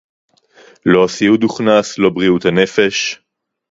[0.85, 3.19] לא הסיעוד הוכנס, לא בריאות הנפש